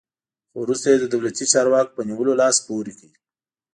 [0.49, 3.11] خو وروسته یې د دولتي چارواکو په نیولو لاس پورې کړ.